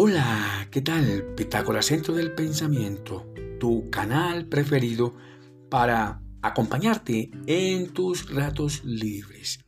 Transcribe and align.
Hola, 0.00 0.68
¿qué 0.70 0.80
tal? 0.80 1.34
Pitágoras 1.36 1.86
Centro 1.86 2.14
del 2.14 2.32
Pensamiento, 2.32 3.26
tu 3.58 3.90
canal 3.90 4.46
preferido 4.46 5.16
para 5.68 6.22
acompañarte 6.40 7.32
en 7.46 7.92
tus 7.92 8.32
ratos 8.32 8.84
libres. 8.84 9.58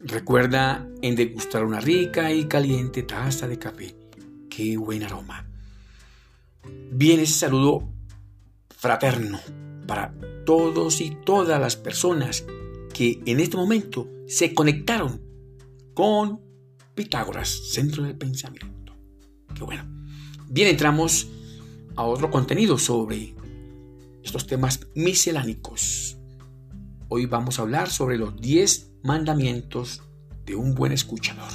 Recuerda 0.00 0.88
en 1.02 1.14
degustar 1.14 1.64
una 1.64 1.78
rica 1.78 2.32
y 2.32 2.46
caliente 2.46 3.04
taza 3.04 3.46
de 3.46 3.60
café. 3.60 3.94
¡Qué 4.48 4.76
buen 4.76 5.04
aroma! 5.04 5.48
Bien, 6.90 7.20
ese 7.20 7.34
saludo 7.34 7.88
fraterno 8.76 9.38
para 9.86 10.12
todos 10.44 11.00
y 11.00 11.16
todas 11.24 11.60
las 11.60 11.76
personas 11.76 12.44
que 12.92 13.20
en 13.24 13.38
este 13.38 13.56
momento 13.56 14.08
se 14.26 14.52
conectaron 14.52 15.22
con 15.94 16.40
Pitágoras, 16.96 17.70
Centro 17.70 18.02
del 18.02 18.18
Pensamiento 18.18 18.79
bueno. 19.66 19.84
Bien, 20.48 20.68
entramos 20.68 21.28
a 21.96 22.04
otro 22.04 22.30
contenido 22.30 22.78
sobre 22.78 23.34
estos 24.22 24.46
temas 24.46 24.80
miscelánicos. 24.94 26.16
Hoy 27.08 27.26
vamos 27.26 27.58
a 27.58 27.62
hablar 27.62 27.90
sobre 27.90 28.18
los 28.18 28.40
10 28.40 29.00
mandamientos 29.02 30.02
de 30.44 30.54
un 30.54 30.74
buen 30.74 30.92
escuchador. 30.92 31.50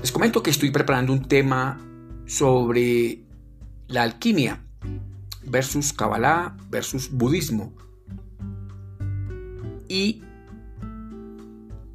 Les 0.00 0.12
comento 0.12 0.42
que 0.42 0.50
estoy 0.50 0.70
preparando 0.70 1.12
un 1.12 1.26
tema 1.26 1.80
sobre 2.26 3.24
la 3.88 4.02
alquimia 4.02 4.64
versus 5.44 5.92
Kabbalah 5.92 6.56
versus 6.70 7.10
budismo. 7.10 7.74
Y 9.88 10.22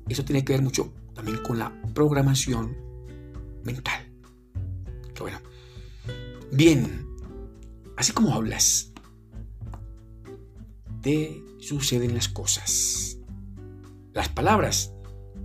eso 0.07 0.23
tiene 0.23 0.43
que 0.43 0.53
ver 0.53 0.61
mucho 0.61 0.93
también 1.13 1.37
con 1.37 1.57
la 1.57 1.71
programación 1.93 2.75
mental. 3.63 4.04
Bueno, 5.19 5.39
bien, 6.51 7.07
así 7.97 8.11
como 8.11 8.33
hablas, 8.33 8.91
te 11.01 11.43
suceden 11.59 12.13
las 12.13 12.27
cosas. 12.27 13.17
Las 14.13 14.29
palabras 14.29 14.93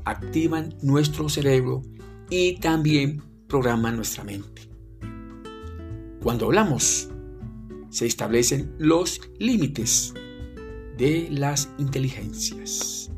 activan 0.05 0.75
nuestro 0.83 1.29
cerebro 1.29 1.83
y 2.31 2.59
también 2.61 3.23
programan 3.49 3.97
nuestra 3.97 4.25
mente. 4.25 4.69
Cuando 6.23 6.47
hablamos, 6.47 7.09
se 7.91 8.07
establecen 8.07 8.75
los 8.79 9.21
límites 9.39 10.15
de 10.97 11.29
las 11.31 11.69
inteligencias. 11.79 13.11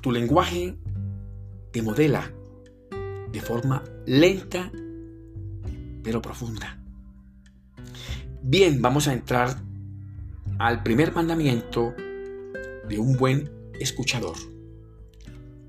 Tu 0.00 0.12
lenguaje 0.12 0.78
te 1.72 1.82
modela 1.82 2.32
de 3.36 3.42
forma 3.42 3.84
lenta 4.06 4.72
pero 6.02 6.22
profunda. 6.22 6.78
Bien, 8.42 8.80
vamos 8.80 9.08
a 9.08 9.12
entrar 9.12 9.58
al 10.58 10.82
primer 10.82 11.14
mandamiento 11.14 11.94
de 12.88 12.98
un 12.98 13.18
buen 13.18 13.50
escuchador. 13.78 14.36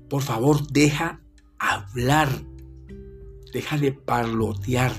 Por 0.08 0.22
favor, 0.22 0.66
deja 0.68 1.20
hablar, 1.58 2.30
deja 3.52 3.76
de 3.76 3.92
parlotear. 3.92 4.92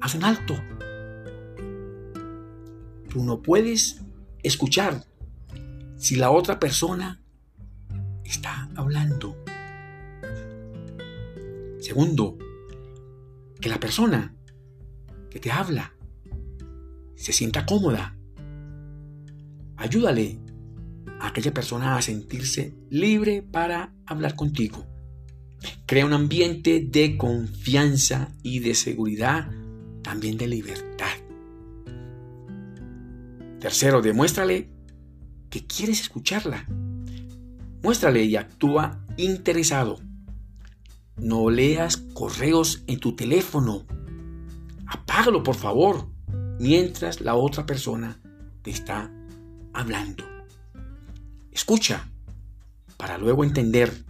Haz 0.00 0.14
un 0.14 0.22
alto. 0.22 0.54
Tú 3.08 3.24
no 3.24 3.42
puedes 3.42 4.04
escuchar 4.44 5.06
si 5.96 6.14
la 6.14 6.30
otra 6.30 6.60
persona 6.60 7.20
está 8.22 8.68
hablando. 8.76 9.37
Segundo, 11.80 12.38
que 13.60 13.68
la 13.68 13.80
persona 13.80 14.34
que 15.30 15.38
te 15.38 15.50
habla 15.50 15.94
se 17.14 17.32
sienta 17.32 17.66
cómoda. 17.66 18.16
Ayúdale 19.76 20.38
a 21.20 21.28
aquella 21.28 21.52
persona 21.52 21.96
a 21.96 22.02
sentirse 22.02 22.74
libre 22.90 23.42
para 23.42 23.92
hablar 24.06 24.34
contigo. 24.34 24.86
Crea 25.86 26.06
un 26.06 26.12
ambiente 26.12 26.86
de 26.88 27.16
confianza 27.16 28.32
y 28.42 28.60
de 28.60 28.74
seguridad, 28.74 29.50
también 30.02 30.36
de 30.38 30.46
libertad. 30.46 31.06
Tercero, 33.60 34.00
demuéstrale 34.00 34.70
que 35.50 35.66
quieres 35.66 36.00
escucharla. 36.00 36.66
Muéstrale 37.82 38.24
y 38.24 38.36
actúa 38.36 39.04
interesado. 39.16 40.07
No 41.18 41.50
leas 41.50 41.96
correos 41.96 42.82
en 42.86 43.00
tu 43.00 43.16
teléfono. 43.16 43.84
Apágalo, 44.86 45.42
por 45.42 45.56
favor, 45.56 46.08
mientras 46.60 47.20
la 47.20 47.34
otra 47.34 47.66
persona 47.66 48.20
te 48.62 48.70
está 48.70 49.10
hablando. 49.72 50.24
Escucha 51.50 52.08
para 52.96 53.18
luego 53.18 53.44
entender, 53.44 54.04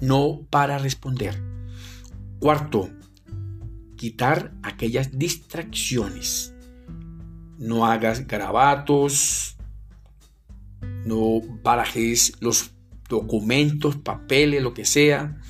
no 0.00 0.46
para 0.50 0.78
responder. 0.78 1.40
Cuarto, 2.40 2.90
quitar 3.96 4.52
aquellas 4.62 5.18
distracciones. 5.18 6.54
No 7.58 7.86
hagas 7.86 8.26
garabatos, 8.26 9.56
no 11.04 11.40
barajes 11.62 12.32
los 12.40 12.72
documentos, 13.08 13.96
papeles, 13.96 14.62
lo 14.62 14.74
que 14.74 14.84
sea 14.84 15.40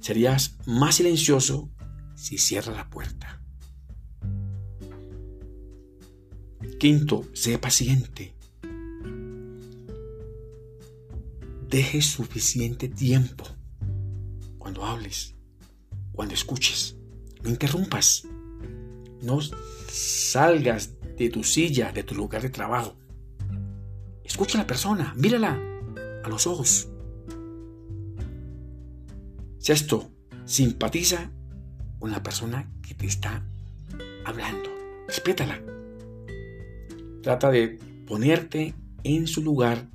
Serías 0.00 0.56
más 0.66 0.96
silencioso 0.96 1.70
si 2.14 2.38
cierras 2.38 2.76
la 2.76 2.88
puerta. 2.88 3.42
Quinto, 6.78 7.24
sé 7.34 7.58
paciente. 7.58 8.34
Deje 11.68 12.02
suficiente 12.02 12.88
tiempo 12.88 13.44
cuando 14.58 14.84
hables, 14.84 15.36
cuando 16.12 16.34
escuches. 16.34 16.96
No 17.42 17.50
interrumpas. 17.50 18.26
No 19.22 19.38
salgas 19.90 20.94
de 21.16 21.28
tu 21.28 21.44
silla, 21.44 21.92
de 21.92 22.02
tu 22.02 22.14
lugar 22.14 22.42
de 22.42 22.50
trabajo. 22.50 22.96
Escucha 24.24 24.58
a 24.58 24.62
la 24.62 24.66
persona, 24.66 25.12
mírala 25.16 25.60
a 26.24 26.28
los 26.28 26.46
ojos. 26.46 26.88
Sexto, 29.60 30.10
simpatiza 30.46 31.30
con 31.98 32.10
la 32.10 32.22
persona 32.22 32.72
que 32.80 32.94
te 32.94 33.04
está 33.04 33.44
hablando. 34.24 34.70
Respétala. 35.06 35.62
Trata 37.22 37.50
de 37.50 37.78
ponerte 38.06 38.74
en 39.04 39.26
su 39.26 39.42
lugar. 39.42 39.86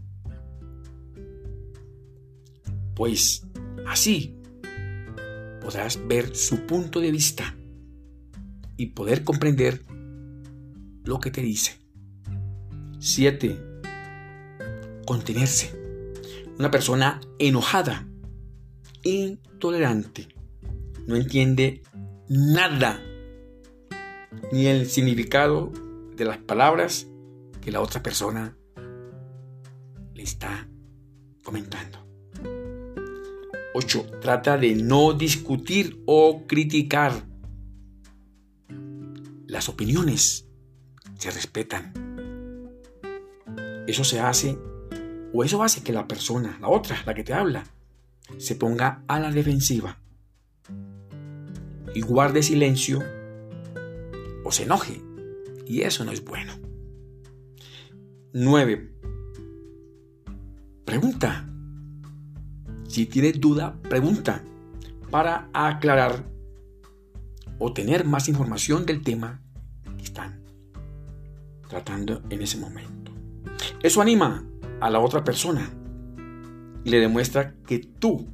Pues 2.94 3.48
así 3.88 4.38
podrás 5.62 6.00
ver 6.08 6.36
su 6.36 6.68
punto 6.68 7.00
de 7.00 7.09
vista 7.09 7.56
y 8.78 8.88
poder 8.92 9.24
comprender 9.24 9.84
lo 11.04 11.20
que 11.20 11.31
te 11.31 11.42
dice. 11.42 11.80
Siete, 13.00 13.59
Contenerse. 15.08 15.72
Una 16.59 16.70
persona 16.70 17.20
enojada 17.40 18.08
intolerante. 19.06 20.28
No 21.08 21.16
entiende 21.16 21.84
nada, 22.28 23.00
ni 24.52 24.66
el 24.66 24.88
significado 24.88 25.72
de 26.16 26.26
las 26.26 26.40
palabras 26.40 27.08
que 27.62 27.72
la 27.72 27.82
otra 27.82 28.02
persona 28.02 28.57
le 30.13 30.24
está 30.24 30.68
comentando. 31.44 32.00
8. 33.75 34.06
Trata 34.22 34.57
de 34.57 34.75
no 34.75 35.13
discutir 35.13 36.01
o 36.06 36.46
criticar. 36.48 37.13
Las 39.48 39.69
opiniones 39.69 40.48
se 41.19 41.30
respetan. 41.30 41.94
Eso 43.86 44.04
se 44.04 44.19
hace, 44.19 44.58
o 45.31 45.44
eso 45.44 45.62
hace 45.62 45.84
que 45.84 45.94
la 45.94 46.08
persona, 46.08 46.58
la 46.60 46.69
otra, 46.69 46.98
la 47.06 47.13
que 47.13 47.24
te 47.24 47.34
habla, 47.34 47.66
se 48.38 48.56
ponga 48.56 49.04
a 49.07 49.19
la 49.19 49.31
defensiva 49.31 50.00
y 51.94 52.01
guarde 52.01 52.44
silencio 52.44 53.04
o 54.44 54.51
se 54.51 54.63
enoje. 54.63 55.01
Y 55.66 55.81
eso 55.81 56.06
no 56.06 56.12
es 56.12 56.24
bueno. 56.24 56.54
9. 58.33 58.92
Pregunta. 60.83 61.50
Si 62.88 63.06
tienes 63.06 63.39
duda, 63.39 63.80
pregunta 63.81 64.44
para 65.10 65.50
aclarar 65.54 66.25
o 67.57 67.74
tener 67.74 68.06
más 68.06 68.27
información 68.27 68.86
del 68.86 69.01
tema 69.01 69.42
que 69.98 70.04
están 70.04 70.42
tratando 71.69 72.22
en 72.30 72.42
ese 72.42 72.57
momento. 72.57 73.12
Eso 73.81 74.01
anima 74.01 74.45
a 74.81 74.89
la 74.89 75.00
otra 75.00 75.24
persona 75.24 75.72
le 76.86 77.00
demuestra 77.00 77.56
que 77.68 77.80
tú 77.80 78.28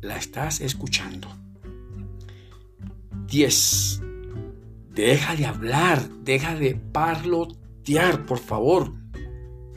la 0.00 0.16
estás 0.16 0.60
escuchando. 0.60 1.28
10. 3.26 4.02
Deja 4.94 5.34
de 5.34 5.46
hablar, 5.46 6.08
deja 6.22 6.54
de 6.54 6.74
parlotear, 6.74 8.26
por 8.26 8.38
favor. 8.38 8.92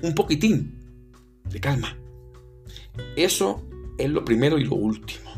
Un 0.01 0.13
poquitín 0.13 0.77
de 1.49 1.59
calma. 1.59 1.97
Eso 3.15 3.63
es 3.97 4.09
lo 4.09 4.25
primero 4.25 4.59
y 4.59 4.65
lo 4.65 4.75
último. 4.75 5.31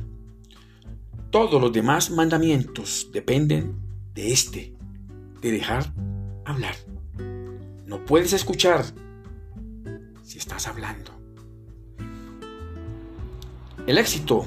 Todos 1.29 1.61
los 1.61 1.71
demás 1.71 2.09
mandamientos 2.09 3.09
dependen 3.13 3.75
de 4.15 4.31
este, 4.31 4.73
de 5.41 5.51
dejar 5.51 5.93
hablar. 6.43 6.75
No 7.85 8.03
puedes 8.03 8.33
escuchar 8.33 8.83
si 10.23 10.39
estás 10.39 10.67
hablando. 10.67 11.16
El 13.87 13.97
éxito 13.97 14.45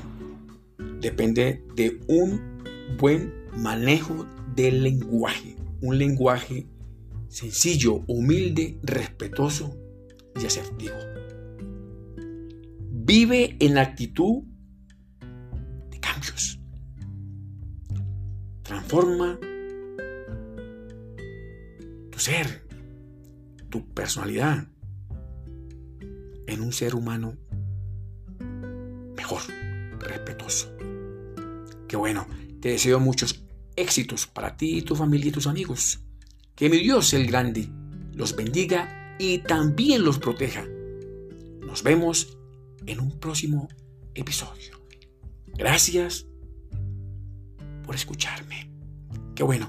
depende 1.01 1.65
de 1.75 1.99
un 2.09 2.63
buen 2.99 3.33
manejo 3.57 4.27
del 4.55 4.83
lenguaje. 4.83 5.57
Un 5.81 5.97
lenguaje 5.97 6.67
sencillo, 7.29 8.05
humilde, 8.07 8.79
respetuoso 8.83 9.79
y 10.39 10.45
asertivo. 10.45 10.95
Vive 12.91 13.57
en 13.61 13.79
actitud 13.79 14.43
de 15.91 16.01
cambios. 16.01 16.61
Transforma 18.63 19.41
tu 22.11 22.19
ser, 22.19 22.63
tu 23.71 23.89
personalidad 23.95 24.69
en 26.47 26.61
un 26.61 26.75
ser 26.75 26.95
humano 26.95 27.39
respetuoso. 29.99 30.73
Qué 31.89 31.97
bueno, 31.97 32.27
te 32.61 32.71
deseo 32.71 33.01
muchos 33.01 33.45
éxitos 33.77 34.27
para 34.27 34.57
ti 34.57 34.83
tu 34.83 34.95
familia 34.95 35.29
y 35.29 35.33
tus 35.33 35.47
amigos. 35.47 36.01
Que 36.55 36.69
mi 36.69 36.79
Dios 36.79 37.13
el 37.15 37.27
grande 37.27 37.69
los 38.15 38.37
bendiga 38.37 39.17
y 39.19 39.39
también 39.39 40.05
los 40.05 40.19
proteja. 40.19 40.65
Nos 41.67 41.83
vemos 41.83 42.39
en 42.87 43.01
un 43.01 43.19
próximo 43.19 43.69
episodio. 44.15 44.81
Gracias 45.57 46.27
por 47.85 47.95
escucharme. 47.95 48.71
Qué 49.35 49.43
bueno. 49.43 49.69